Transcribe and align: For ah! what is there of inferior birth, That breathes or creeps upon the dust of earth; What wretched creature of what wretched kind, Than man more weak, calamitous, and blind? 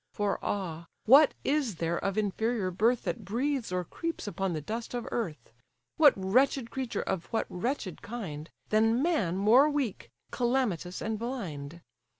For 0.13 0.39
ah! 0.43 0.87
what 1.05 1.35
is 1.43 1.75
there 1.75 1.99
of 2.03 2.17
inferior 2.17 2.71
birth, 2.71 3.03
That 3.03 3.23
breathes 3.23 3.71
or 3.71 3.83
creeps 3.83 4.25
upon 4.25 4.53
the 4.53 4.59
dust 4.59 4.95
of 4.95 5.07
earth; 5.11 5.53
What 5.97 6.15
wretched 6.15 6.71
creature 6.71 7.03
of 7.03 7.25
what 7.27 7.45
wretched 7.51 8.01
kind, 8.01 8.49
Than 8.69 9.03
man 9.03 9.37
more 9.37 9.69
weak, 9.69 10.09
calamitous, 10.31 11.03
and 11.03 11.19
blind? 11.19 11.81